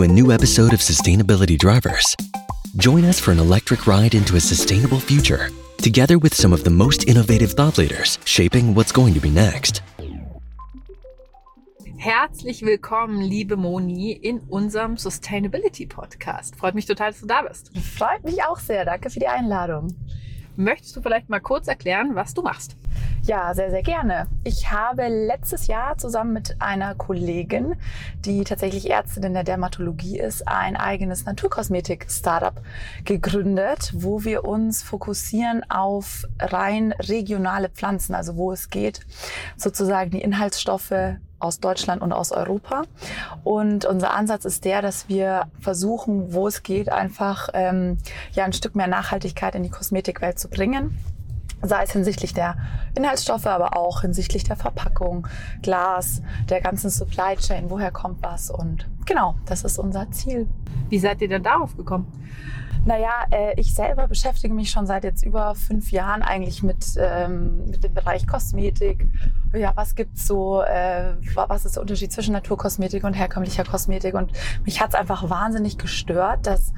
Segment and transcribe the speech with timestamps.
[0.00, 2.16] To a new episode of Sustainability Drivers.
[2.76, 6.70] Join us for an electric ride into a sustainable future, together with some of the
[6.70, 9.82] most innovative thought leaders shaping what's going to be next.
[11.98, 16.56] Herzlich willkommen, liebe Moni, in unserem Sustainability Podcast.
[16.56, 17.70] Freut mich total, dass du da bist.
[17.76, 18.86] Freut mich auch sehr.
[18.86, 19.94] Danke für die Einladung.
[20.60, 22.76] Möchtest du vielleicht mal kurz erklären, was du machst?
[23.22, 24.26] Ja, sehr, sehr gerne.
[24.44, 27.76] Ich habe letztes Jahr zusammen mit einer Kollegin,
[28.26, 32.60] die tatsächlich Ärztin in der Dermatologie ist, ein eigenes Naturkosmetik-Startup
[33.06, 39.00] gegründet, wo wir uns fokussieren auf rein regionale Pflanzen, also wo es geht,
[39.56, 42.82] sozusagen die Inhaltsstoffe aus Deutschland und aus Europa.
[43.42, 47.98] Und unser Ansatz ist der, dass wir versuchen, wo es geht, einfach ähm,
[48.32, 50.96] ja ein Stück mehr Nachhaltigkeit in die Kosmetikwelt zu bringen
[51.62, 52.56] sei es hinsichtlich der
[52.94, 55.28] Inhaltsstoffe, aber auch hinsichtlich der Verpackung,
[55.62, 60.48] Glas, der ganzen Supply Chain, woher kommt was und genau, das ist unser Ziel.
[60.88, 62.06] Wie seid ihr denn darauf gekommen?
[62.84, 67.66] Naja, äh, ich selber beschäftige mich schon seit jetzt über fünf Jahren eigentlich mit, ähm,
[67.66, 69.06] mit dem Bereich Kosmetik.
[69.52, 74.14] Ja, was gibt's so, äh, was ist der Unterschied zwischen Naturkosmetik und herkömmlicher Kosmetik?
[74.14, 74.32] Und
[74.64, 76.72] mich hat's einfach wahnsinnig gestört, dass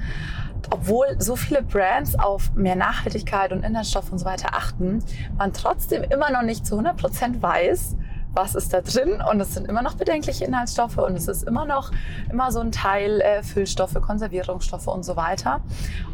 [0.71, 5.03] obwohl so viele Brands auf mehr Nachhaltigkeit und Inhaltsstoffe und so weiter achten,
[5.37, 7.95] man trotzdem immer noch nicht zu 100 Prozent weiß,
[8.33, 11.65] was ist da drin und es sind immer noch bedenkliche Inhaltsstoffe und es ist immer
[11.65, 11.91] noch
[12.31, 15.61] immer so ein Teil äh, Füllstoffe, Konservierungsstoffe und so weiter.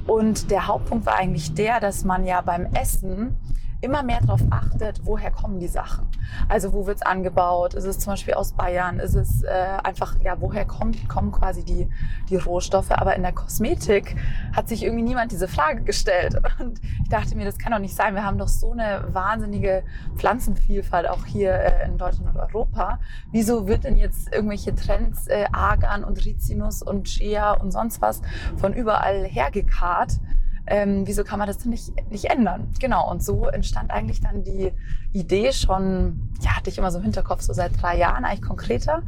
[0.05, 3.37] Und der Hauptpunkt war eigentlich der, dass man ja beim Essen
[3.81, 6.07] immer mehr darauf achtet, woher kommen die Sachen.
[6.47, 7.73] Also wo wird's angebaut?
[7.73, 8.99] Ist es zum Beispiel aus Bayern?
[8.99, 9.49] Ist es äh,
[9.83, 11.87] einfach, ja, woher kommt, kommen quasi die,
[12.29, 12.91] die Rohstoffe?
[12.91, 14.17] Aber in der Kosmetik
[14.53, 16.35] hat sich irgendwie niemand diese Frage gestellt.
[16.59, 18.15] Und ich dachte mir, das kann doch nicht sein.
[18.15, 19.83] Wir haben doch so eine wahnsinnige
[20.15, 22.99] Pflanzenvielfalt auch hier äh, in Deutschland und Europa.
[23.31, 28.21] Wieso wird denn jetzt irgendwelche Trends, äh, Argan und Rizinus und Shea und sonst was
[28.57, 30.19] von überall hergekarrt?
[30.69, 32.71] Ähm, wieso kann man das denn nicht, nicht ändern?
[32.79, 34.71] Genau, und so entstand eigentlich dann die
[35.11, 39.01] Idee schon, ja, hatte ich immer so im Hinterkopf, so seit drei Jahren eigentlich konkreter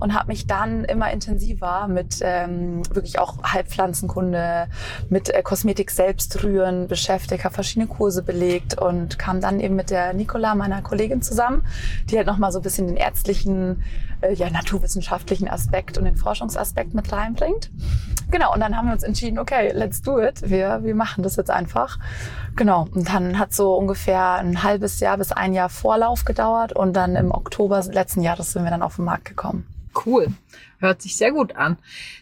[0.00, 4.68] und habe mich dann immer intensiver mit ähm, wirklich auch Halbpflanzenkunde,
[5.10, 9.90] mit äh, Kosmetik selbst rühren beschäftigt, habe verschiedene Kurse belegt und kam dann eben mit
[9.90, 11.66] der Nicola, meiner Kollegin, zusammen,
[12.08, 13.82] die halt nochmal so ein bisschen den ärztlichen,
[14.22, 17.70] äh, ja, naturwissenschaftlichen Aspekt und den Forschungsaspekt mit reinbringt.
[18.30, 20.48] Genau, und dann haben wir uns entschieden, okay, let's do it.
[20.48, 21.98] Wir, wir machen das jetzt einfach.
[22.56, 26.94] Genau, und dann hat so ungefähr ein halbes Jahr bis ein Jahr Vorlauf gedauert und
[26.94, 29.66] dann im Oktober letzten Jahres sind wir dann auf den Markt gekommen.
[30.06, 30.28] Cool,
[30.78, 31.76] hört sich sehr gut an.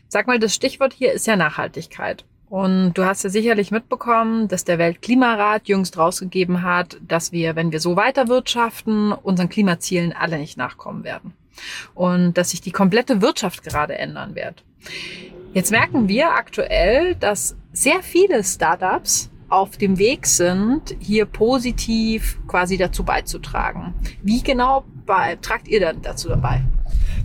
[0.08, 2.24] Sag mal, das Stichwort hier ist ja Nachhaltigkeit.
[2.52, 7.72] Und du hast ja sicherlich mitbekommen, dass der Weltklimarat jüngst rausgegeben hat, dass wir, wenn
[7.72, 11.32] wir so weiter wirtschaften, unseren Klimazielen alle nicht nachkommen werden.
[11.94, 14.64] Und dass sich die komplette Wirtschaft gerade ändern wird.
[15.54, 22.78] Jetzt merken wir aktuell, dass sehr viele Startups auf dem Weg sind, hier positiv quasi
[22.78, 23.92] dazu beizutragen.
[24.22, 24.84] Wie genau
[25.42, 26.62] tragt ihr dann dazu dabei?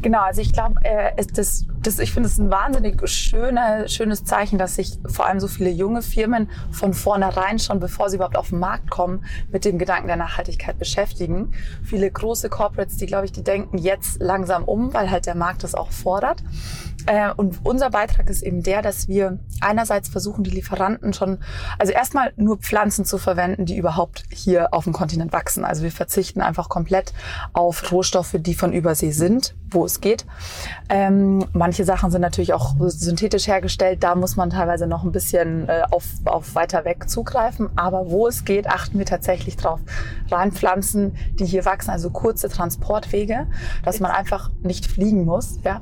[0.01, 4.57] Genau, also ich glaube, äh, das, das, ich finde es ein wahnsinnig schöner, schönes Zeichen,
[4.57, 8.49] dass sich vor allem so viele junge Firmen von vornherein schon, bevor sie überhaupt auf
[8.49, 11.51] den Markt kommen, mit dem Gedanken der Nachhaltigkeit beschäftigen.
[11.83, 15.63] Viele große Corporates, die, glaube ich, die denken jetzt langsam um, weil halt der Markt
[15.63, 16.43] das auch fordert.
[17.07, 21.39] Äh, und unser Beitrag ist eben der, dass wir einerseits versuchen, die Lieferanten schon,
[21.79, 25.63] also erstmal nur Pflanzen zu verwenden, die überhaupt hier auf dem Kontinent wachsen.
[25.63, 27.13] Also wir verzichten einfach komplett
[27.53, 30.25] auf Rohstoffe, die von Übersee sind, wo es geht.
[30.89, 31.45] Ähm,
[31.77, 34.01] manche Sachen sind natürlich auch synthetisch hergestellt.
[34.01, 37.69] Da muss man teilweise noch ein bisschen äh, auf, auf weiter weg zugreifen.
[37.75, 39.79] Aber wo es geht, achten wir tatsächlich drauf.
[40.31, 43.45] Rein Pflanzen, die hier wachsen, also kurze Transportwege,
[43.83, 45.59] dass man einfach nicht fliegen muss.
[45.63, 45.77] Ja.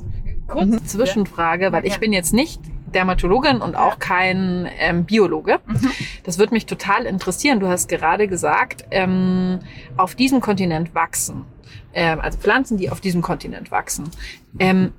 [0.47, 0.85] Kurze mhm.
[0.85, 2.59] Zwischenfrage, weil ich bin jetzt nicht
[2.94, 5.59] Dermatologin und auch kein ähm, Biologe.
[5.65, 5.91] Mhm.
[6.25, 7.62] Das würde mich total interessieren.
[7.62, 9.59] Du hast gerade gesagt, ähm,
[9.95, 11.45] auf diesem Kontinent wachsen,
[11.94, 14.12] ähm, also Pflanzen, die auf diesem Kontinent wachsen.
[14.59, 14.91] Ähm,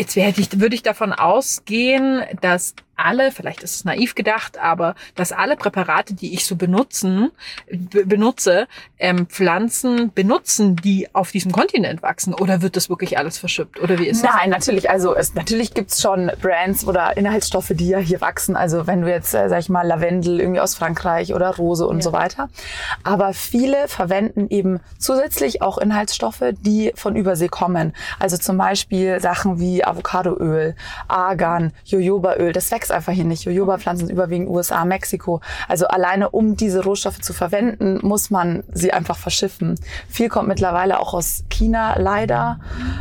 [0.00, 2.74] jetzt werde ich, würde ich davon ausgehen, dass
[3.04, 7.30] alle, vielleicht ist es naiv gedacht, aber dass alle Präparate, die ich so benutzen,
[7.68, 8.66] benutze,
[8.98, 12.34] ähm, Pflanzen benutzen, die auf diesem Kontinent wachsen?
[12.34, 13.80] Oder wird das wirklich alles verschippt?
[13.80, 14.34] Oder wie ist das?
[14.34, 14.90] Nein, natürlich.
[14.90, 18.56] Also es, natürlich gibt's schon Brands oder Inhaltsstoffe, die ja hier wachsen.
[18.56, 21.98] Also wenn du jetzt, äh, sag ich mal, Lavendel irgendwie aus Frankreich oder Rose und
[21.98, 22.02] ja.
[22.02, 22.48] so weiter.
[23.02, 27.94] Aber viele verwenden eben zusätzlich auch Inhaltsstoffe, die von Übersee kommen.
[28.18, 30.74] Also zum Beispiel Sachen wie Avocadoöl,
[31.08, 32.52] Argan, Jojobaöl.
[32.52, 33.44] Das wächst wächst einfach hier nicht.
[33.44, 35.40] Jojoba-Pflanzen sind überwiegend USA, Mexiko.
[35.68, 39.76] Also alleine um diese Rohstoffe zu verwenden, muss man sie einfach verschiffen.
[40.08, 42.58] Viel kommt mittlerweile auch aus China, leider.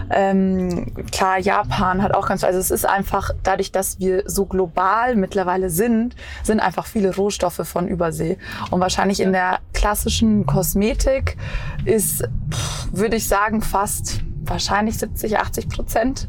[0.10, 5.16] Ähm, klar, Japan hat auch ganz, also es ist einfach dadurch, dass wir so global
[5.16, 8.38] mittlerweile sind, sind einfach viele Rohstoffe von Übersee.
[8.72, 11.38] Und wahrscheinlich in der klassischen Kosmetik
[11.86, 12.24] ist,
[12.92, 16.28] würde ich sagen, fast wahrscheinlich 70, 80 Prozent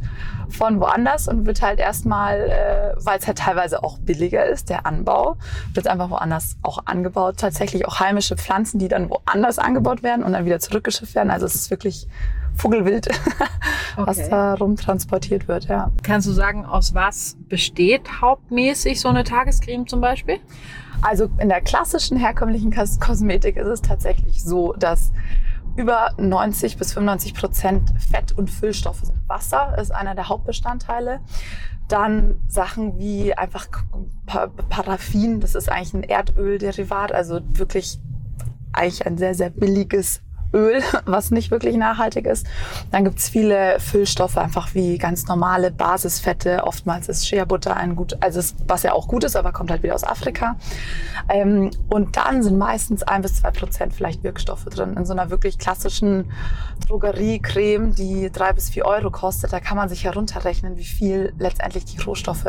[0.48, 4.86] von woanders und wird halt erstmal, äh, weil es halt teilweise auch billiger ist, der
[4.86, 5.36] Anbau,
[5.74, 7.36] wird einfach woanders auch angebaut.
[7.38, 11.30] Tatsächlich auch heimische Pflanzen, die dann woanders angebaut werden und dann wieder zurückgeschifft werden.
[11.30, 12.08] Also es ist wirklich
[12.56, 13.08] Vogelwild,
[13.96, 14.06] okay.
[14.06, 15.92] was da rumtransportiert wird, ja.
[16.02, 20.40] Kannst du sagen, aus was besteht hauptmäßig so eine Tagescreme zum Beispiel?
[21.02, 25.12] Also in der klassischen herkömmlichen Kosmetik ist es tatsächlich so, dass
[25.80, 29.16] über 90 bis 95 Prozent Fett und Füllstoffe sind.
[29.26, 31.20] Wasser ist einer der Hauptbestandteile.
[31.88, 33.66] Dann Sachen wie einfach
[34.26, 37.98] Paraffin, das ist eigentlich ein Erdölderivat, also wirklich
[38.72, 42.46] eigentlich ein sehr, sehr billiges Öl, was nicht wirklich nachhaltig ist.
[42.90, 46.64] Dann gibt's viele Füllstoffe, einfach wie ganz normale Basisfette.
[46.64, 49.82] Oftmals ist Shea Butter ein gut, also was ja auch gut ist, aber kommt halt
[49.82, 50.56] wieder aus Afrika.
[51.28, 54.96] Ähm, und dann sind meistens ein bis zwei Prozent vielleicht Wirkstoffe drin.
[54.96, 56.30] In so einer wirklich klassischen
[56.86, 61.84] Drogeriecreme, die drei bis vier Euro kostet, da kann man sich herunterrechnen, wie viel letztendlich
[61.84, 62.46] die Rohstoffe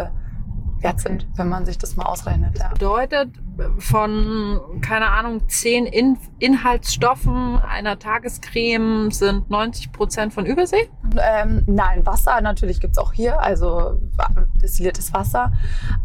[0.80, 2.58] wert sind, wenn man sich das mal ausrechnet.
[2.58, 2.70] Ja.
[2.70, 3.30] Bedeutet,
[3.78, 10.90] von, keine Ahnung, zehn In Inhaltsstoffen einer Tagescreme sind 90 Prozent von Übersee?
[11.18, 14.00] Ähm, nein, Wasser natürlich gibt's auch hier, also
[14.62, 15.52] destilliertes Wasser.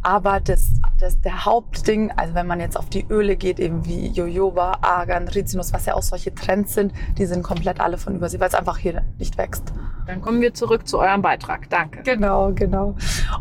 [0.03, 4.09] Aber das, das, der Hauptding, also wenn man jetzt auf die Öle geht, eben wie
[4.09, 8.41] Jojoba, Argan, Rizinus, was ja auch solche Trends sind, die sind komplett alle von Übersee,
[8.41, 9.73] weil es einfach hier nicht wächst.
[10.07, 11.69] Dann kommen wir zurück zu eurem Beitrag.
[11.69, 12.03] Danke.
[12.03, 12.95] Genau, genau.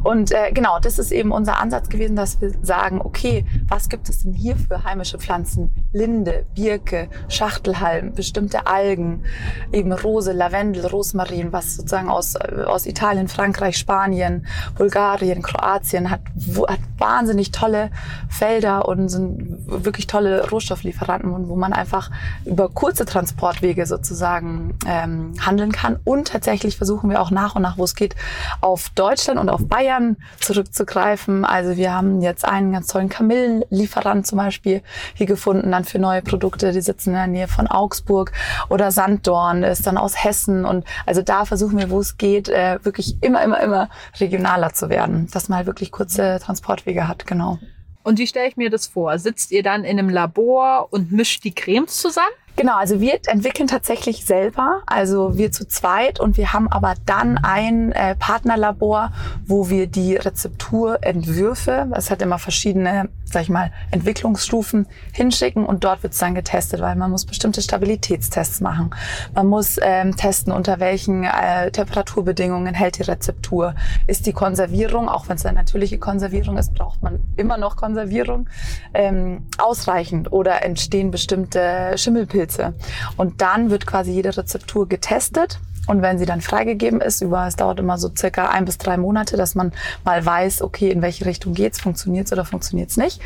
[0.03, 4.09] Und äh, genau, das ist eben unser Ansatz gewesen, dass wir sagen, okay, was gibt
[4.09, 5.69] es denn hier für heimische Pflanzen?
[5.95, 9.23] Linde, Birke, Schachtelhalm, bestimmte Algen,
[9.71, 14.45] eben Rose, Lavendel, Rosmarin, was sozusagen aus, aus Italien, Frankreich, Spanien,
[14.77, 16.19] Bulgarien, Kroatien hat,
[16.67, 17.91] hat wahnsinnig tolle
[18.27, 22.11] Felder und sind wirklich tolle Rohstofflieferanten, wo man einfach
[22.43, 25.97] über kurze Transportwege sozusagen ähm, handeln kann.
[26.03, 28.17] Und tatsächlich versuchen wir auch nach und nach, wo es geht,
[28.59, 31.45] auf Deutschland und auf Bayern zurückzugreifen.
[31.45, 34.81] Also wir haben jetzt einen ganz tollen Kamillenlieferant zum Beispiel
[35.13, 36.71] hier gefunden, dann für neue Produkte.
[36.71, 38.31] Die sitzen in der Nähe von Augsburg
[38.69, 40.65] oder Sanddorn ist dann aus Hessen.
[40.65, 43.89] Und also da versuchen wir, wo es geht, äh, wirklich immer, immer, immer
[44.19, 47.59] regionaler zu werden, dass man halt wirklich kurze Transportwege hat, genau.
[48.03, 49.17] Und wie stelle ich mir das vor?
[49.17, 52.27] Sitzt ihr dann in einem Labor und mischt die Cremes zusammen?
[52.57, 57.37] Genau, also wir entwickeln tatsächlich selber, also wir zu zweit und wir haben aber dann
[57.37, 59.11] ein äh, Partnerlabor,
[59.45, 66.03] wo wir die Rezepturentwürfe, es hat immer verschiedene, sag ich mal, Entwicklungsstufen hinschicken und dort
[66.03, 68.91] wird es dann getestet, weil man muss bestimmte Stabilitätstests machen.
[69.33, 73.75] Man muss ähm, testen, unter welchen äh, Temperaturbedingungen hält die Rezeptur.
[74.07, 78.47] Ist die Konservierung, auch wenn es eine natürliche Konservierung ist, braucht man immer noch Konservierung,
[78.93, 82.73] ähm, ausreichend oder entstehen bestimmte Schimmelpilze Pilze.
[83.17, 85.59] Und dann wird quasi jede Rezeptur getestet.
[85.87, 88.97] Und wenn sie dann freigegeben ist, über, es dauert immer so circa ein bis drei
[88.97, 89.71] Monate, dass man
[90.03, 93.21] mal weiß, okay, in welche Richtung geht's, funktioniert's oder funktioniert's nicht.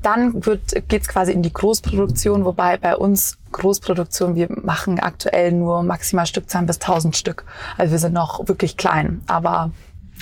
[0.00, 5.82] Dann wird, geht's quasi in die Großproduktion, wobei bei uns Großproduktion, wir machen aktuell nur
[5.82, 7.44] maximal Stückzahlen bis 1000 Stück.
[7.76, 9.70] Also wir sind noch wirklich klein, aber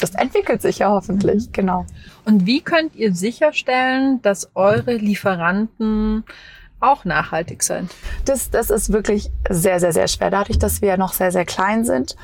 [0.00, 1.53] das entwickelt sich ja hoffentlich, mhm.
[1.53, 1.87] genau.
[2.25, 6.25] Und wie könnt ihr sicherstellen, dass eure Lieferanten
[6.80, 7.88] auch nachhaltig sein?
[8.25, 10.30] Das, das ist wirklich sehr, sehr, sehr schwer.
[10.30, 12.16] Dadurch, dass wir noch sehr, sehr klein sind,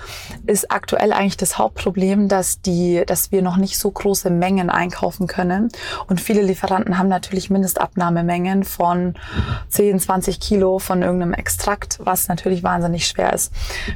[0.46, 5.26] ist aktuell eigentlich das Hauptproblem, dass die, dass wir noch nicht so große Mengen einkaufen
[5.26, 5.68] können.
[6.06, 9.14] Und viele Lieferanten haben natürlich Mindestabnahmemengen von
[9.68, 13.52] 10, 20 Kilo von irgendeinem Extrakt, was natürlich wahnsinnig schwer ist.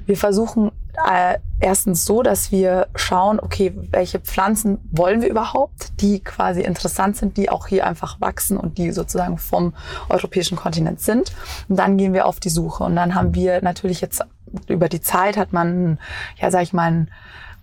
[0.07, 0.73] Wir versuchen
[1.11, 7.17] äh, erstens so, dass wir schauen, okay, welche Pflanzen wollen wir überhaupt, die quasi interessant
[7.17, 9.75] sind, die auch hier einfach wachsen und die sozusagen vom
[10.09, 11.33] europäischen Kontinent sind.
[11.69, 12.85] Und dann gehen wir auf die Suche.
[12.85, 14.23] Und dann haben wir natürlich jetzt
[14.69, 15.99] über die Zeit hat man,
[16.41, 17.07] ja, sag ich mal,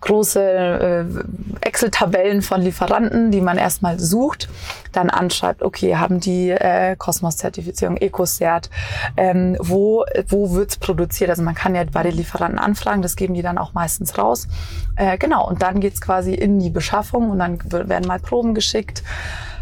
[0.00, 4.48] große äh, Excel-Tabellen von Lieferanten, die man erstmal sucht,
[4.96, 8.70] dann anschreibt, okay, haben die äh, Cosmos-Zertifizierung, EcoCert,
[9.16, 11.30] ähm, wo, wo wird's produziert?
[11.30, 14.48] Also man kann ja bei den Lieferanten anfragen, das geben die dann auch meistens raus.
[14.96, 19.02] Äh, genau, und dann geht's quasi in die Beschaffung und dann werden mal Proben geschickt.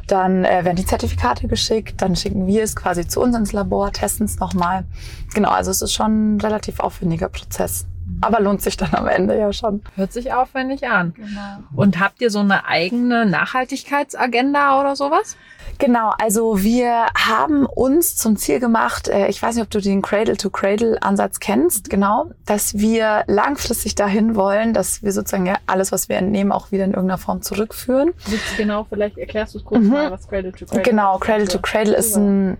[0.06, 3.92] Dann äh, werden die Zertifikate geschickt, dann schicken wir es quasi zu uns ins Labor,
[3.92, 4.84] testen es nochmal.
[5.32, 7.86] Genau, also es ist schon ein relativ aufwendiger Prozess.
[8.20, 9.82] Aber lohnt sich dann am Ende ja schon.
[9.96, 11.12] Hört sich aufwendig an.
[11.14, 11.58] Genau.
[11.74, 15.36] Und habt ihr so eine eigene Nachhaltigkeitsagenda oder sowas?
[15.78, 20.02] Genau, also wir haben uns zum Ziel gemacht, äh, ich weiß nicht, ob du den
[20.02, 26.16] Cradle-to-Cradle-Ansatz kennst, genau, dass wir langfristig dahin wollen, dass wir sozusagen ja alles, was wir
[26.16, 28.12] entnehmen, auch wieder in irgendeiner Form zurückführen.
[28.56, 29.90] Genau, vielleicht erklärst du es kurz mhm.
[29.90, 32.58] mal, was Cradle-to-Cradle -Cradle Genau, Cradle-to-Cradle -Cradle ist ein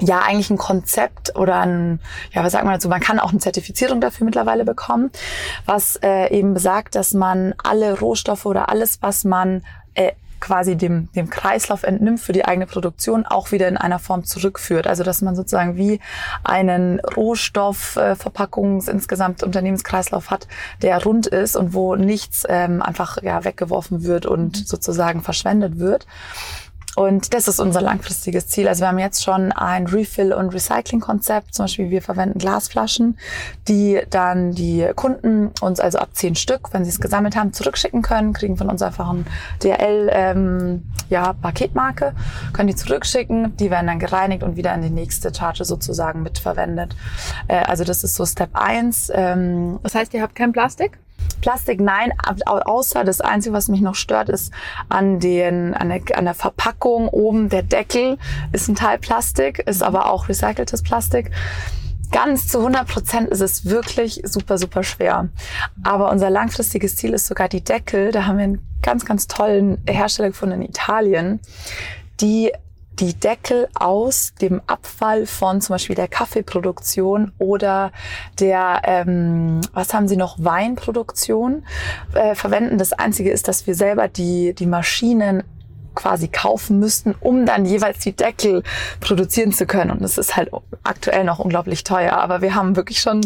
[0.00, 2.00] ja eigentlich ein Konzept oder ein,
[2.32, 5.10] ja, was sagt man dazu, man kann auch eine Zertifizierung dafür mittlerweile bekommen,
[5.66, 9.62] was äh, eben besagt, dass man alle Rohstoffe oder alles, was man
[9.94, 10.12] äh,
[10.44, 14.86] quasi dem, dem Kreislauf entnimmt für die eigene Produktion, auch wieder in einer Form zurückführt.
[14.86, 16.00] Also dass man sozusagen wie
[16.42, 18.14] einen Rohstoff, äh,
[18.90, 20.46] insgesamt Unternehmenskreislauf hat,
[20.82, 26.06] der rund ist und wo nichts ähm, einfach ja, weggeworfen wird und sozusagen verschwendet wird.
[26.96, 28.68] Und das ist unser langfristiges Ziel.
[28.68, 31.54] Also wir haben jetzt schon ein Refill- und Recycling-Konzept.
[31.54, 33.18] Zum Beispiel wir verwenden Glasflaschen,
[33.66, 38.02] die dann die Kunden uns also ab zehn Stück, wenn sie es gesammelt haben, zurückschicken
[38.02, 39.26] können, kriegen von uns einfach ein
[39.62, 42.14] DRL ähm, ja, Paketmarke,
[42.52, 43.56] können die zurückschicken.
[43.56, 46.94] Die werden dann gereinigt und wieder in die nächste Charge sozusagen mitverwendet.
[47.48, 49.10] Äh, also das ist so Step 1.
[49.14, 50.98] Ähm, das heißt, ihr habt kein Plastik?
[51.40, 52.12] Plastik nein,
[52.46, 54.52] außer das Einzige, was mich noch stört, ist
[54.88, 58.18] an, den, an, der, an der Verpackung oben der Deckel
[58.52, 61.30] ist ein Teil Plastik, ist aber auch recyceltes Plastik.
[62.10, 65.28] Ganz zu 100 Prozent ist es wirklich super, super schwer.
[65.82, 68.12] Aber unser langfristiges Ziel ist sogar die Deckel.
[68.12, 71.40] Da haben wir einen ganz, ganz tollen Hersteller gefunden in Italien,
[72.20, 72.52] die
[72.98, 77.92] die Deckel aus dem Abfall von zum Beispiel der Kaffeeproduktion oder
[78.40, 81.64] der, ähm, was haben Sie noch, Weinproduktion
[82.14, 82.78] äh, verwenden.
[82.78, 85.42] Das Einzige ist, dass wir selber die, die Maschinen
[85.94, 88.62] quasi kaufen müssten, um dann jeweils die Deckel
[89.00, 89.90] produzieren zu können.
[89.90, 90.50] Und das ist halt
[90.82, 92.12] aktuell noch unglaublich teuer.
[92.12, 93.20] Aber wir haben wirklich schon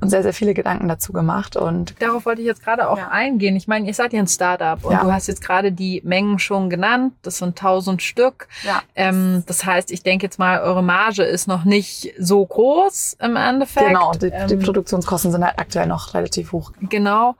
[0.00, 1.56] uns sehr, sehr viele Gedanken dazu gemacht.
[1.56, 3.08] Und darauf wollte ich jetzt gerade auch ja.
[3.08, 3.56] eingehen.
[3.56, 5.02] Ich meine, ihr seid ja ein Startup und ja.
[5.02, 7.14] du hast jetzt gerade die Mengen schon genannt.
[7.22, 8.48] Das sind 1000 Stück.
[8.64, 8.82] Ja.
[8.94, 13.36] Ähm, das heißt, ich denke jetzt mal, eure Marge ist noch nicht so groß im
[13.36, 13.86] Endeffekt.
[13.86, 16.72] Genau, die, ähm, die Produktionskosten sind halt aktuell noch relativ hoch.
[16.80, 17.36] Genau.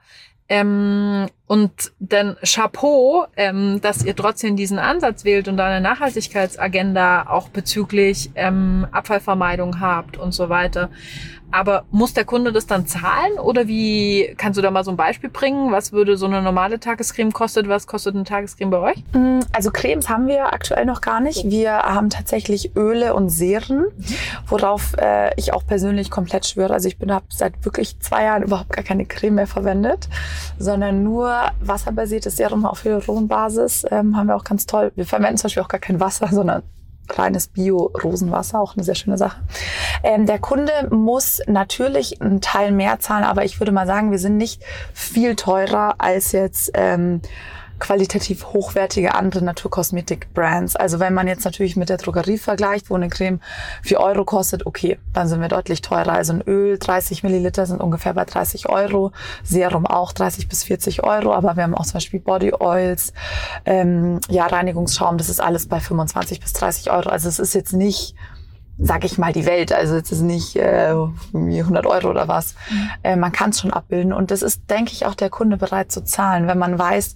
[0.49, 7.49] Ähm, und dann Chapeau, ähm, dass ihr trotzdem diesen Ansatz wählt und eine Nachhaltigkeitsagenda auch
[7.49, 10.89] bezüglich ähm, Abfallvermeidung habt und so weiter.
[11.51, 14.97] Aber muss der Kunde das dann zahlen oder wie kannst du da mal so ein
[14.97, 15.71] Beispiel bringen?
[15.71, 17.67] Was würde so eine normale Tagescreme kostet?
[17.67, 19.03] Was kostet eine Tagescreme bei euch?
[19.13, 21.49] Mm, also Cremes haben wir aktuell noch gar nicht.
[21.49, 23.85] Wir haben tatsächlich Öle und Seren,
[24.47, 26.73] worauf äh, ich auch persönlich komplett schwöre.
[26.73, 30.07] Also ich bin habe seit wirklich zwei Jahren überhaupt gar keine Creme mehr verwendet,
[30.59, 33.85] sondern nur wasserbasiertes Serum auf Hyaluronbasis.
[33.89, 34.91] Ähm, haben wir auch ganz toll.
[34.95, 36.63] Wir verwenden zum Beispiel auch gar kein Wasser, sondern
[37.17, 39.41] reines Bio-Rosenwasser, auch eine sehr schöne Sache.
[40.03, 44.19] Ähm, der Kunde muss natürlich einen Teil mehr zahlen, aber ich würde mal sagen, wir
[44.19, 44.63] sind nicht
[44.93, 47.21] viel teurer als jetzt ähm,
[47.79, 50.75] qualitativ hochwertige andere Naturkosmetik-Brands.
[50.75, 53.39] Also wenn man jetzt natürlich mit der Drogerie vergleicht, wo eine Creme
[53.83, 56.13] 4 Euro kostet, okay, dann sind wir deutlich teurer.
[56.13, 59.11] Also ein Öl, 30 Milliliter sind ungefähr bei 30 Euro,
[59.43, 63.13] Serum auch 30 bis 40 Euro, aber wir haben auch zum Beispiel Body Oils,
[63.65, 67.09] ähm, ja, Reinigungsschaum, das ist alles bei 25 bis 30 Euro.
[67.09, 68.15] Also es ist jetzt nicht
[68.79, 69.73] sag ich mal, die Welt.
[69.73, 70.95] Also es ist nicht äh,
[71.33, 72.55] 100 Euro oder was.
[72.69, 72.89] Mhm.
[73.03, 74.13] Äh, man kann es schon abbilden.
[74.13, 77.15] Und das ist, denke ich, auch der Kunde bereit zu zahlen, wenn man weiß,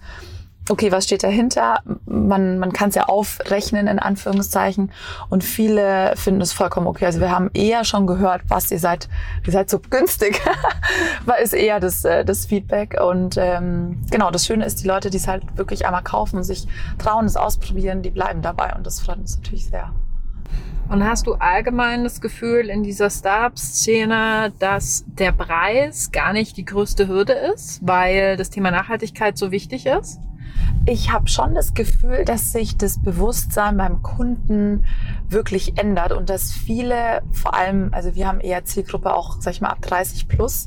[0.70, 1.80] okay, was steht dahinter?
[2.06, 4.92] Man, man kann es ja aufrechnen, in Anführungszeichen.
[5.30, 7.06] Und viele finden es vollkommen okay.
[7.06, 9.10] Also wir haben eher schon gehört, was ihr seid,
[9.46, 10.42] ihr seid so günstig,
[11.26, 12.98] weil ist eher das, äh, das Feedback.
[13.02, 16.44] Und ähm, genau, das Schöne ist, die Leute, die es halt wirklich einmal kaufen und
[16.44, 16.68] sich
[16.98, 18.74] trauen, es ausprobieren, die bleiben dabei.
[18.76, 19.92] Und das freut uns natürlich sehr.
[20.90, 26.66] Und hast du allgemein das Gefühl in dieser Startup-Szene, dass der Preis gar nicht die
[26.66, 30.20] größte Hürde ist, weil das Thema Nachhaltigkeit so wichtig ist?
[30.86, 34.86] Ich habe schon das Gefühl, dass sich das Bewusstsein beim Kunden
[35.30, 39.62] wirklich ändert und dass viele, vor allem, also wir haben eher Zielgruppe auch, sag ich
[39.62, 40.66] mal, ab 30 plus,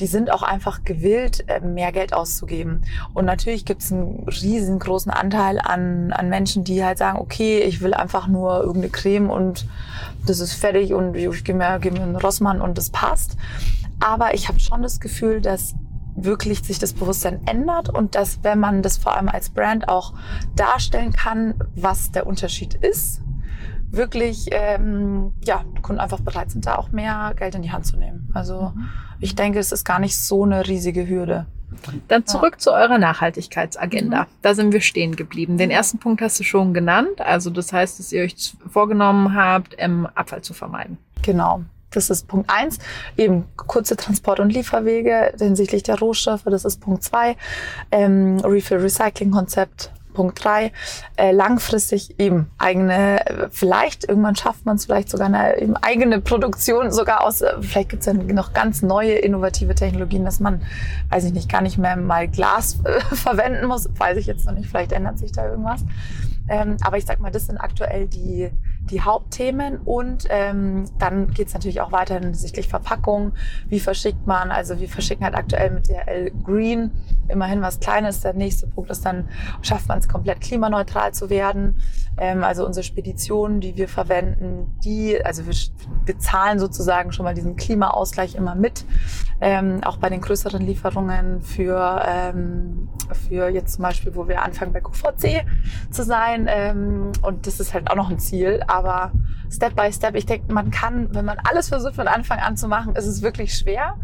[0.00, 2.82] die sind auch einfach gewillt, äh, mehr Geld auszugeben.
[3.12, 7.82] Und natürlich gibt es einen riesengroßen Anteil an, an Menschen, die halt sagen, okay, ich
[7.82, 9.66] will einfach nur irgendeine Creme und
[10.26, 13.36] das ist fertig und ich gehe mir, geh mir einen Rossmann und das passt.
[14.00, 15.74] Aber ich habe schon das Gefühl, dass
[16.24, 20.14] wirklich sich das Bewusstsein ändert und dass, wenn man das vor allem als Brand auch
[20.56, 23.22] darstellen kann, was der Unterschied ist,
[23.90, 27.96] wirklich ähm, ja, Kunden einfach bereit sind, da auch mehr Geld in die Hand zu
[27.96, 28.30] nehmen.
[28.34, 28.88] Also mhm.
[29.20, 31.46] ich denke, es ist gar nicht so eine riesige Hürde.
[32.08, 32.58] Dann zurück ja.
[32.58, 34.22] zu eurer Nachhaltigkeitsagenda.
[34.22, 34.26] Mhm.
[34.42, 35.58] Da sind wir stehen geblieben.
[35.58, 37.20] Den ersten Punkt hast du schon genannt.
[37.20, 40.98] Also das heißt, dass ihr euch vorgenommen habt, ähm, Abfall zu vermeiden.
[41.22, 41.62] Genau.
[41.98, 42.78] Das ist Punkt eins.
[43.16, 46.44] Eben kurze Transport- und Lieferwege hinsichtlich der Rohstoffe.
[46.44, 47.36] Das ist Punkt zwei.
[47.90, 50.72] Ähm, Refill-Recycling-Konzept Punkt drei,
[51.14, 56.90] äh, langfristig eben eigene, vielleicht irgendwann schafft man es vielleicht sogar eine eben eigene Produktion,
[56.90, 60.62] sogar aus, äh, vielleicht gibt es ja noch ganz neue innovative Technologien, dass man,
[61.10, 64.54] weiß ich nicht, gar nicht mehr mal Glas äh, verwenden muss, weiß ich jetzt noch
[64.54, 65.84] nicht, vielleicht ändert sich da irgendwas.
[66.48, 68.50] Ähm, aber ich sag mal, das sind aktuell die,
[68.90, 73.32] die Hauptthemen und ähm, dann geht es natürlich auch weiter hinsichtlich Verpackung.
[73.68, 74.50] Wie verschickt man?
[74.50, 76.90] Also wir verschicken halt aktuell mit DHL Green
[77.28, 78.20] immerhin was Kleines.
[78.20, 79.28] Der nächste Punkt ist dann,
[79.62, 81.80] schafft man es komplett klimaneutral zu werden.
[82.16, 85.54] Ähm, also unsere Speditionen, die wir verwenden, die, also wir
[86.04, 88.84] bezahlen sozusagen schon mal diesen Klimaausgleich immer mit.
[89.40, 92.88] Ähm, auch bei den größeren Lieferungen für, ähm,
[93.28, 95.44] für jetzt zum Beispiel, wo wir anfangen bei QVC
[95.90, 96.46] zu sein.
[96.48, 98.62] Ähm, und das ist halt auch noch ein Ziel.
[98.66, 99.12] Aber
[99.50, 102.68] Step by Step, ich denke, man kann, wenn man alles versucht von Anfang an zu
[102.68, 103.94] machen, ist es wirklich schwer.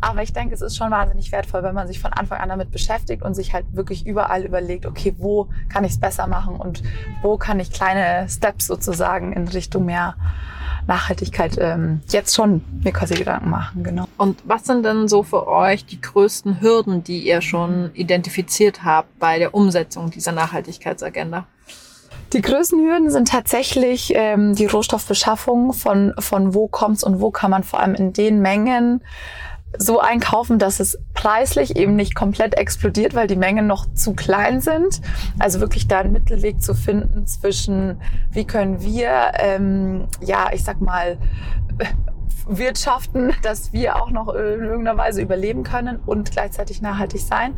[0.00, 2.70] Aber ich denke, es ist schon wahnsinnig wertvoll, wenn man sich von Anfang an damit
[2.70, 6.82] beschäftigt und sich halt wirklich überall überlegt, okay, wo kann ich es besser machen und
[7.22, 10.16] wo kann ich kleine Steps sozusagen in Richtung mehr
[10.86, 14.06] Nachhaltigkeit ähm, jetzt schon mir quasi Gedanken machen, genau.
[14.16, 19.18] Und was sind denn so für euch die größten Hürden, die ihr schon identifiziert habt
[19.18, 21.46] bei der Umsetzung dieser Nachhaltigkeitsagenda?
[22.32, 27.50] Die größten Hürden sind tatsächlich ähm, die Rohstoffbeschaffung, von, von wo kommt's und wo kann
[27.50, 29.02] man vor allem in den Mengen
[29.78, 34.60] so einkaufen, dass es preislich eben nicht komplett explodiert, weil die Mengen noch zu klein
[34.60, 35.00] sind.
[35.38, 40.80] Also wirklich da einen Mittelweg zu finden zwischen, wie können wir, ähm, ja, ich sag
[40.80, 41.18] mal,
[42.48, 47.56] wirtschaften, dass wir auch noch in irgendeiner Weise überleben können und gleichzeitig nachhaltig sein.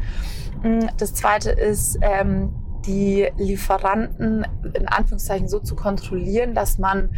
[0.97, 2.53] Das zweite ist, ähm,
[2.87, 7.11] die Lieferanten in Anführungszeichen so zu kontrollieren, dass man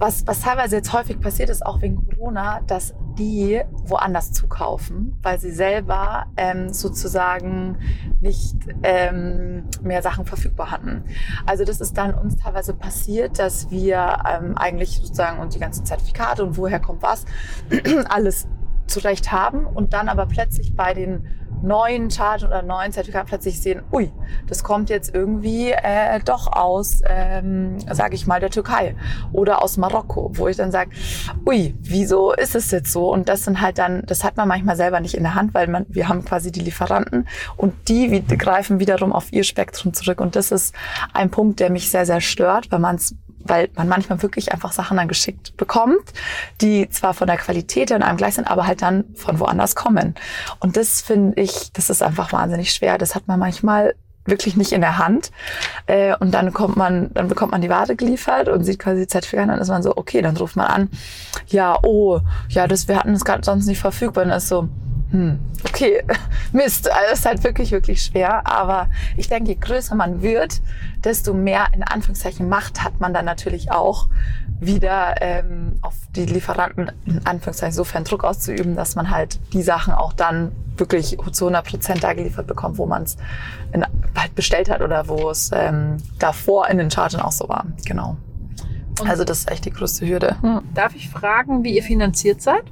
[0.00, 5.38] was, was teilweise jetzt häufig passiert ist, auch wegen Corona, dass die woanders zukaufen, weil
[5.38, 7.76] sie selber ähm, sozusagen
[8.20, 11.04] nicht ähm, mehr Sachen verfügbar hatten.
[11.44, 15.84] Also das ist dann uns teilweise passiert, dass wir ähm, eigentlich sozusagen und die ganzen
[15.84, 17.26] Zertifikate und woher kommt was
[18.08, 18.48] alles
[18.86, 21.26] zurecht haben und dann aber plötzlich bei den
[21.62, 24.10] neuen Chargen oder neuen Zertifikaten plötzlich sehen, ui,
[24.46, 28.96] das kommt jetzt irgendwie äh, doch aus, ähm, sage ich mal, der Türkei
[29.32, 30.90] oder aus Marokko, wo ich dann sage,
[31.46, 33.12] ui, wieso ist es jetzt so?
[33.12, 35.66] Und das sind halt dann, das hat man manchmal selber nicht in der Hand, weil
[35.66, 40.20] man, wir haben quasi die Lieferanten und die greifen wiederum auf ihr Spektrum zurück.
[40.20, 40.74] Und das ist
[41.12, 43.14] ein Punkt, der mich sehr, sehr stört, weil man es
[43.44, 46.12] weil man manchmal wirklich einfach Sachen dann geschickt bekommt,
[46.60, 50.14] die zwar von der Qualität in einem gleich sind, aber halt dann von woanders kommen.
[50.60, 52.98] Und das finde ich, das ist einfach wahnsinnig schwer.
[52.98, 53.94] Das hat man manchmal
[54.26, 55.30] wirklich nicht in der Hand.
[55.86, 59.06] Äh, und dann kommt man, dann bekommt man die Ware geliefert und sieht quasi die
[59.06, 60.90] Zertifikate, dann ist man so, okay, dann ruft man an,
[61.48, 64.24] ja, oh, ja, das, wir hatten es gerade sonst nicht verfügbar.
[64.24, 64.68] Und dann ist so,
[65.10, 66.02] hm, okay,
[66.52, 68.46] Mist, also ist halt wirklich, wirklich schwer.
[68.46, 70.60] Aber ich denke, je größer man wird,
[71.04, 74.08] desto mehr in Anführungszeichen Macht hat man dann natürlich auch
[74.60, 79.94] wieder ähm, auf die Lieferanten in Anführungszeichen sofern Druck auszuüben, dass man halt die Sachen
[79.94, 83.16] auch dann wirklich zu 100 Prozent da geliefert bekommt, wo man es
[84.14, 87.66] halt bestellt hat oder wo es ähm, davor in den Chargen auch so war.
[87.86, 88.16] Genau.
[89.06, 90.36] Also das ist echt die größte Hürde.
[90.42, 90.60] Hm.
[90.74, 92.64] Darf ich fragen, wie ihr finanziert seid?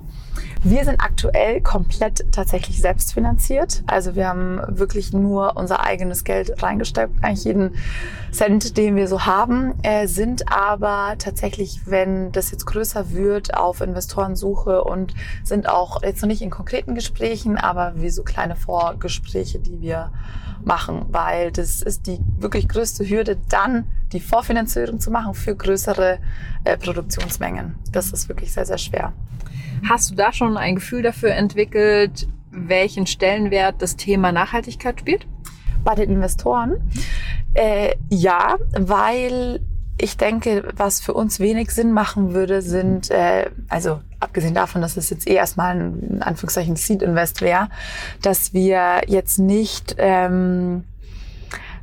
[0.64, 3.84] Wir sind aktuell komplett tatsächlich selbstfinanziert.
[3.86, 7.76] Also wir haben wirklich nur unser eigenes Geld reingesteckt, eigentlich jeden
[8.32, 13.80] Cent, den wir so haben, äh, sind aber tatsächlich, wenn das jetzt größer wird, auf
[13.80, 15.14] Investorensuche und
[15.44, 20.10] sind auch jetzt noch nicht in konkreten Gesprächen, aber wie so kleine Vorgespräche, die wir
[20.64, 26.18] machen, weil das ist die wirklich größte Hürde, dann die Vorfinanzierung zu machen für größere
[26.64, 27.74] äh, Produktionsmengen.
[27.92, 29.12] Das ist wirklich sehr, sehr schwer.
[29.88, 35.26] Hast du da schon ein Gefühl dafür entwickelt, welchen Stellenwert das Thema Nachhaltigkeit spielt?
[35.84, 36.90] Bei den Investoren?
[37.54, 39.60] Äh, ja, weil
[40.00, 44.96] ich denke, was für uns wenig Sinn machen würde, sind, äh, also abgesehen davon, dass
[44.96, 47.68] es jetzt eh erstmal ein in Anführungszeichen Seed-Invest wäre,
[48.22, 50.84] dass wir jetzt nicht, ähm,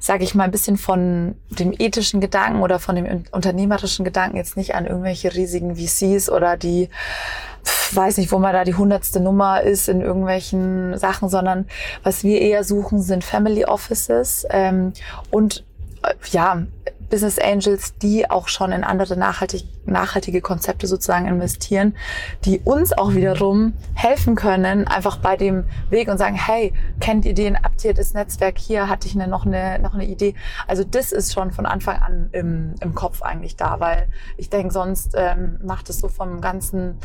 [0.05, 4.55] sage ich mal, ein bisschen von dem ethischen Gedanken oder von dem unternehmerischen Gedanken jetzt
[4.55, 6.89] nicht an irgendwelche riesigen VCs oder die
[7.91, 11.65] weiß nicht, wo man da die hundertste Nummer ist in irgendwelchen Sachen, sondern
[12.03, 14.93] was wir eher suchen, sind Family Offices ähm,
[15.31, 15.63] und
[16.03, 16.61] äh, ja,
[17.09, 21.95] Business Angels, die auch schon in andere nachhaltig, nachhaltige Konzepte sozusagen investieren,
[22.43, 27.33] die uns auch wiederum helfen können, einfach bei dem Weg und sagen, hey, kennt ihr
[27.33, 30.35] den, habt das Netzwerk hier, hatte ich eine, noch, eine, noch eine Idee.
[30.67, 34.73] Also das ist schon von Anfang an im, im Kopf eigentlich da, weil ich denke,
[34.73, 36.97] sonst ähm, macht es so vom ganzen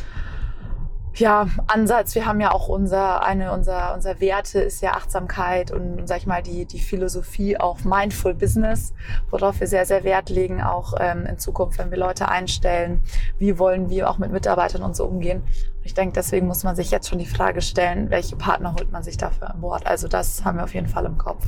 [1.14, 2.14] ja, Ansatz.
[2.14, 6.27] Wir haben ja auch unser, eine unser, unser Werte ist ja Achtsamkeit und, sag ich
[6.27, 8.94] mal, die, die Philosophie auch Mindful Business,
[9.31, 13.03] worauf wir sehr, sehr Wert legen, auch ähm, in Zukunft, wenn wir Leute einstellen.
[13.38, 15.42] Wie wollen wir auch mit Mitarbeitern und so umgehen?
[15.83, 19.03] Ich denke, deswegen muss man sich jetzt schon die Frage stellen, welche Partner holt man
[19.03, 19.87] sich dafür an Bord?
[19.87, 21.46] Also das haben wir auf jeden Fall im Kopf.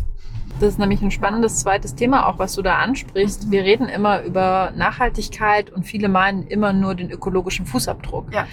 [0.60, 3.50] Das ist nämlich ein spannendes zweites Thema, auch was du da ansprichst.
[3.50, 8.32] Wir reden immer über Nachhaltigkeit und viele meinen immer nur den ökologischen Fußabdruck.
[8.32, 8.46] Ja.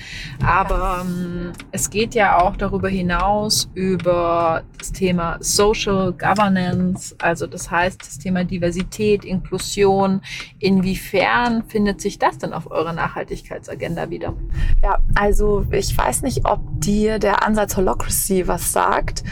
[0.44, 7.70] Aber ähm, es geht ja auch darüber hinaus über das Thema Social Governance, also das
[7.70, 10.22] heißt das Thema Diversität, Inklusion.
[10.60, 14.34] Inwiefern findet sich das denn auf eurer Nachhaltigkeitsagenda wieder?
[14.82, 19.24] Ja, also ich weiß nicht, ob dir der Ansatz Holocracy was sagt.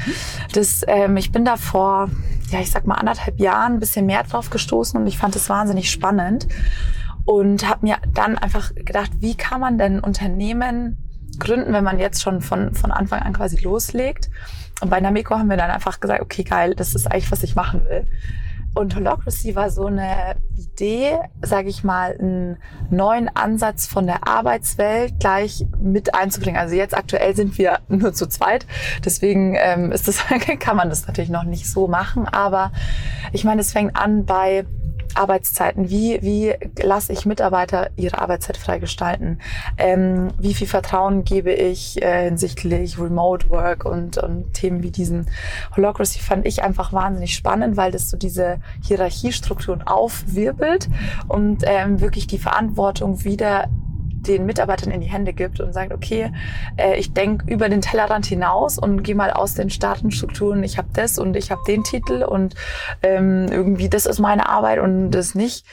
[0.53, 2.09] Das, ähm, ich bin da vor
[2.49, 5.49] ja, ich sag mal, anderthalb Jahren ein bisschen mehr drauf gestoßen und ich fand es
[5.49, 6.47] wahnsinnig spannend
[7.25, 10.97] und habe mir dann einfach gedacht, wie kann man denn Unternehmen
[11.39, 14.29] gründen, wenn man jetzt schon von, von Anfang an quasi loslegt.
[14.81, 17.55] Und bei Nameco haben wir dann einfach gesagt, okay, geil, das ist eigentlich, was ich
[17.55, 18.05] machen will.
[18.75, 20.35] Und Holocracy war so eine
[20.77, 22.57] Idee, sage ich mal, einen
[22.91, 26.59] neuen Ansatz von der Arbeitswelt gleich mit einzubringen.
[26.59, 28.67] Also jetzt aktuell sind wir nur zu zweit,
[29.03, 30.23] deswegen ähm, ist das,
[30.59, 32.27] kann man das natürlich noch nicht so machen.
[32.27, 32.71] Aber
[33.33, 34.65] ich meine, es fängt an bei
[35.15, 35.89] Arbeitszeiten?
[35.89, 39.39] Wie, wie lasse ich Mitarbeiter ihre Arbeitszeit frei gestalten?
[39.77, 45.27] Ähm, wie viel Vertrauen gebe ich äh, hinsichtlich Remote Work und, und Themen wie diesen
[45.75, 50.89] Holocracy fand ich einfach wahnsinnig spannend, weil das so diese Hierarchiestrukturen aufwirbelt
[51.27, 53.69] und ähm, wirklich die Verantwortung wieder
[54.27, 56.31] den Mitarbeitern in die Hände gibt und sagt, okay,
[56.77, 60.89] äh, ich denke über den Tellerrand hinaus und gehe mal aus den Staatenstrukturen, ich habe
[60.93, 62.55] das und ich habe den Titel und
[63.03, 65.65] ähm, irgendwie das ist meine Arbeit und das nicht,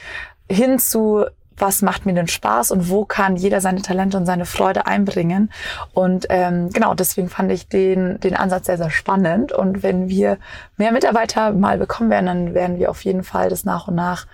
[0.49, 1.25] hin zu
[1.57, 5.51] was macht mir denn Spaß und wo kann jeder seine Talente und seine Freude einbringen.
[5.93, 9.51] Und ähm, genau, deswegen fand ich den, den Ansatz sehr, sehr spannend.
[9.51, 10.37] Und wenn wir
[10.77, 14.27] mehr Mitarbeiter mal bekommen werden, dann werden wir auf jeden Fall das nach und nach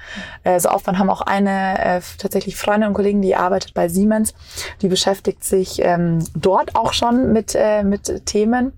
[0.44, 0.98] äh, so aufbauen.
[0.98, 4.34] Haben auch eine äh, tatsächlich Freundin und Kollegen, die arbeitet bei Siemens,
[4.82, 8.74] die beschäftigt sich ähm, dort auch schon mit, äh, mit Themen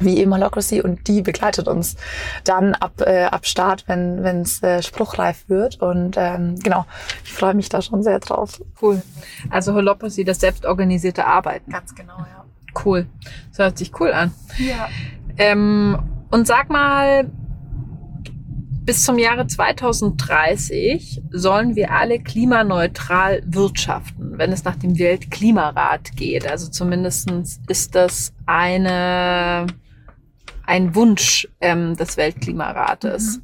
[0.00, 1.96] wie eben Holocracy und die begleitet uns
[2.44, 5.80] dann ab, äh, ab Start, wenn es äh, spruchreif wird.
[5.80, 6.84] Und ähm, genau,
[7.24, 8.60] ich freue mich da schon sehr drauf.
[8.82, 9.02] Cool.
[9.50, 11.70] Also Holocracy, das selbstorganisierte Arbeiten.
[11.70, 12.44] Ganz genau, ja.
[12.84, 13.06] Cool.
[13.50, 14.34] Das hört sich cool an.
[14.58, 14.88] Ja.
[15.38, 15.98] Ähm,
[16.30, 17.30] und sag mal,
[18.84, 26.46] bis zum Jahre 2030 sollen wir alle klimaneutral wirtschaften, wenn es nach dem Weltklimarat geht.
[26.46, 29.66] Also zumindestens ist das eine,
[30.66, 33.38] ein Wunsch ähm, des Weltklimarates.
[33.38, 33.42] Mhm.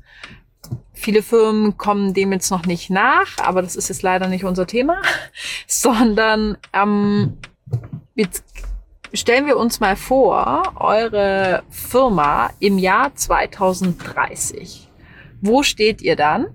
[0.93, 4.67] Viele Firmen kommen dem jetzt noch nicht nach, aber das ist jetzt leider nicht unser
[4.67, 5.01] Thema,
[5.67, 7.39] sondern ähm,
[8.15, 8.45] jetzt
[9.13, 14.91] stellen wir uns mal vor, eure Firma im Jahr 2030
[15.41, 16.47] wo steht ihr dann?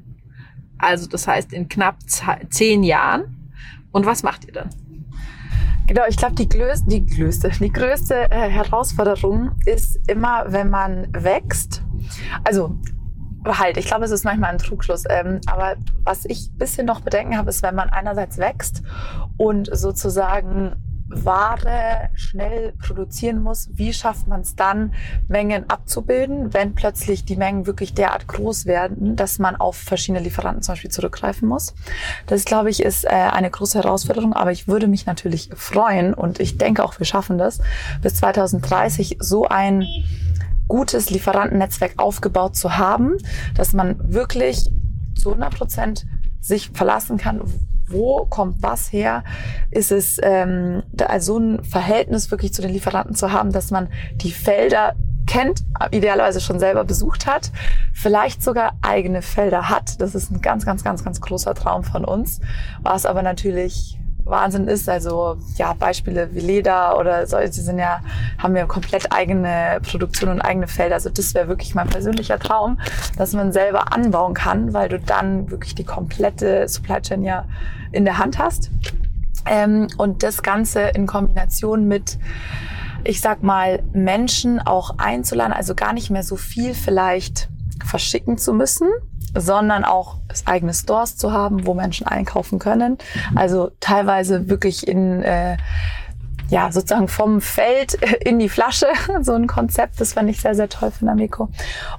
[0.78, 1.98] Also das heißt in knapp
[2.50, 3.52] zehn Jahren.
[3.92, 4.70] Und was macht ihr dann?
[5.88, 11.08] Genau, ich glaube, die, größte, die größte, die größte äh, Herausforderung ist immer, wenn man
[11.12, 11.84] wächst.
[12.44, 12.78] Also
[13.46, 15.04] halt, ich glaube, es ist manchmal ein Trugschluss.
[15.10, 18.82] Ähm, aber was ich ein bisschen noch Bedenken habe, ist, wenn man einerseits wächst
[19.38, 20.76] und sozusagen
[21.08, 24.94] Ware schnell produzieren muss, wie schafft man es dann,
[25.28, 30.64] Mengen abzubilden, wenn plötzlich die Mengen wirklich derart groß werden, dass man auf verschiedene Lieferanten
[30.64, 31.76] zum Beispiel zurückgreifen muss.
[32.26, 36.40] Das, glaube ich, ist äh, eine große Herausforderung, aber ich würde mich natürlich freuen und
[36.40, 37.60] ich denke auch, wir schaffen das,
[38.02, 39.86] bis 2030 so ein
[40.68, 43.18] gutes Lieferantennetzwerk aufgebaut zu haben,
[43.54, 44.72] dass man wirklich
[45.16, 46.06] zu 100 Prozent
[46.42, 47.42] sich verlassen kann,
[47.88, 49.24] wo kommt was her?
[49.72, 53.90] Ist es ähm, also so ein Verhältnis wirklich zu den Lieferanten zu haben, dass man
[54.16, 54.94] die Felder
[55.26, 57.52] kennt, idealerweise schon selber besucht hat,
[57.94, 60.00] vielleicht sogar eigene Felder hat.
[60.00, 62.42] Das ist ein ganz, ganz, ganz, ganz großer Traum von uns,
[62.82, 64.90] was aber natürlich Wahnsinn ist.
[64.90, 68.02] Also ja, Beispiele wie Leder oder solche sind ja,
[68.38, 70.96] haben ja komplett eigene Produktion und eigene Felder.
[70.96, 72.80] Also das wäre wirklich mein persönlicher Traum,
[73.18, 77.46] dass man selber anbauen kann, weil du dann wirklich die komplette Supply Chain ja
[77.92, 78.72] in der Hand hast.
[79.46, 82.18] Ähm, und das Ganze in Kombination mit
[83.08, 87.50] ich sag mal, Menschen auch einzuladen, also gar nicht mehr so viel vielleicht
[87.86, 88.90] verschicken zu müssen,
[89.36, 92.98] sondern auch eigene Stores zu haben, wo Menschen einkaufen können.
[93.36, 95.58] Also teilweise wirklich in äh,
[96.50, 97.94] ja, sozusagen vom Feld
[98.26, 98.88] in die Flasche,
[99.22, 101.50] so ein Konzept, das fand ich sehr, sehr toll von Amico.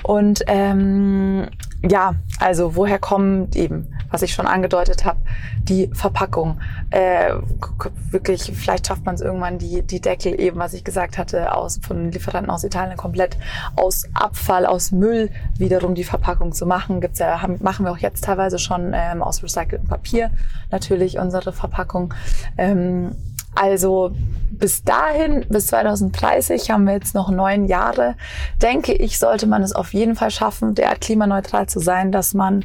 [0.02, 1.48] Und ähm,
[1.82, 5.18] ja, also woher kommen eben, was ich schon angedeutet habe,
[5.62, 6.60] die Verpackung.
[6.90, 7.34] Äh,
[8.10, 11.80] wirklich, vielleicht schafft man es irgendwann, die, die Deckel eben, was ich gesagt hatte, aus
[11.86, 13.36] von Lieferanten aus Italien komplett
[13.74, 17.00] aus Abfall, aus Müll wiederum die Verpackung zu machen.
[17.00, 20.30] Gibt's ja, haben, machen wir auch jetzt teilweise schon ähm, aus recyceltem Papier
[20.70, 22.14] natürlich unsere Verpackung.
[22.56, 23.16] Ähm,
[23.56, 24.12] also
[24.50, 28.14] bis dahin, bis 2030 haben wir jetzt noch neun Jahre.
[28.62, 32.64] Denke ich, sollte man es auf jeden Fall schaffen, derart klimaneutral zu sein, dass man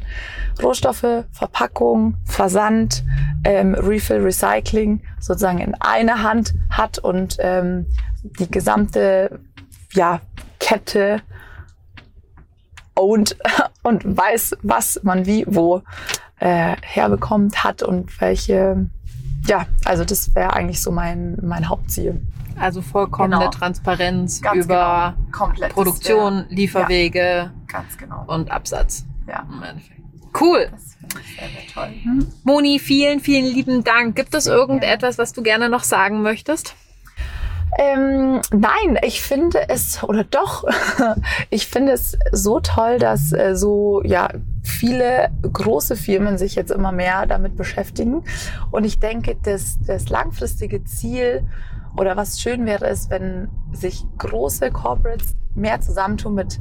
[0.62, 3.04] Rohstoffe, Verpackung, Versand,
[3.44, 7.86] ähm, Refill, Recycling sozusagen in einer Hand hat und ähm,
[8.22, 9.40] die gesamte
[9.92, 10.20] ja,
[10.60, 11.20] Kette
[12.94, 13.36] und,
[13.82, 15.82] und weiß, was man wie wo
[16.40, 18.88] äh, herbekommt hat und welche
[19.46, 22.20] ja, also das wäre eigentlich so mein, mein Hauptziel.
[22.58, 23.50] Also vollkommene genau.
[23.50, 25.68] Transparenz Ganz über genau.
[25.70, 28.24] Produktion, wär, Lieferwege ja, genau.
[28.26, 29.04] und Absatz.
[29.26, 29.46] Ja.
[30.38, 30.70] Cool.
[30.98, 31.92] Sehr, sehr toll.
[32.02, 32.26] Hm?
[32.44, 34.16] Moni, vielen, vielen lieben Dank.
[34.16, 36.74] Gibt es irgendetwas, was du gerne noch sagen möchtest?
[37.78, 40.64] Ähm, nein, ich finde es, oder doch,
[41.50, 44.28] ich finde es so toll, dass äh, so, ja,
[44.62, 48.24] viele große Firmen sich jetzt immer mehr damit beschäftigen.
[48.70, 51.44] Und ich denke, dass das langfristige Ziel
[51.96, 56.60] oder was schön wäre, ist, wenn sich große Corporates mehr zusammentun mit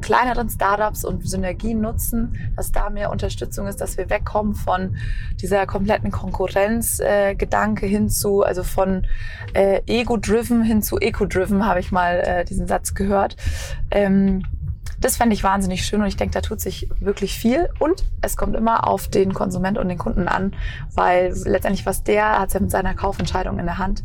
[0.00, 4.96] kleineren Startups und Synergien nutzen, dass da mehr Unterstützung ist, dass wir wegkommen von
[5.40, 9.06] dieser kompletten Konkurrenzgedanke äh, hin zu, also von
[9.54, 13.36] äh, Ego-driven hin zu Eco-driven, habe ich mal äh, diesen Satz gehört.
[13.90, 14.42] Ähm,
[15.04, 17.68] das fände ich wahnsinnig schön und ich denke, da tut sich wirklich viel.
[17.78, 20.54] Und es kommt immer auf den Konsument und den Kunden an,
[20.94, 24.02] weil letztendlich was der hat ja mit seiner Kaufentscheidung in der Hand.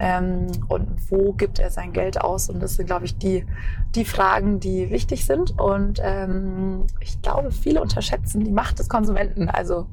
[0.00, 2.50] Ähm, und wo gibt er sein Geld aus?
[2.50, 3.46] Und das sind, glaube ich, die,
[3.94, 5.56] die Fragen, die wichtig sind.
[5.56, 9.48] Und ähm, ich glaube, viele unterschätzen die Macht des Konsumenten.
[9.48, 9.86] Also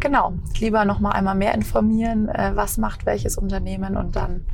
[0.00, 4.44] genau, lieber noch mal einmal mehr informieren, äh, was macht welches Unternehmen und dann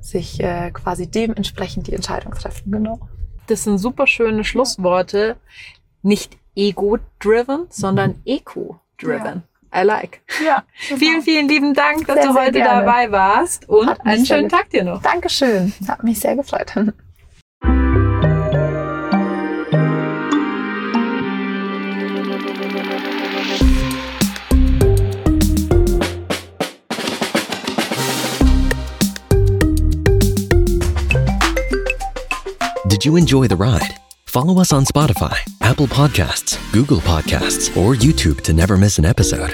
[0.00, 2.70] sich äh, quasi dementsprechend die Entscheidung treffen.
[2.70, 3.00] Genau
[3.50, 5.36] das sind super schöne Schlussworte.
[6.02, 9.42] Nicht ego-driven, sondern eco-driven.
[9.72, 9.82] Ja.
[9.82, 10.20] I like.
[10.44, 10.64] Ja.
[10.88, 10.98] Genau.
[10.98, 14.84] Vielen, vielen lieben Dank, dass sehr, du heute dabei warst und einen schönen Tag dir
[14.84, 15.02] noch.
[15.02, 15.74] Dankeschön.
[15.86, 16.72] Hat mich sehr gefreut.
[32.98, 33.94] Did you enjoy the ride?
[34.26, 39.50] Follow us on Spotify, Apple Podcasts, Google Podcasts, or YouTube to never miss an episode.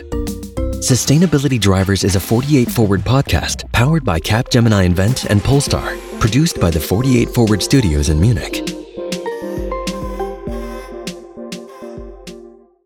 [0.80, 6.70] Sustainability Drivers is a 48 Forward podcast powered by Capgemini Invent and Polestar, produced by
[6.70, 8.83] the 48 Forward Studios in Munich.